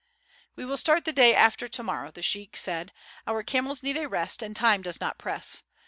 [0.55, 2.91] "We will start the day after to morrow," the sheik said.
[3.27, 5.61] "Our camels need a rest, and time does not press.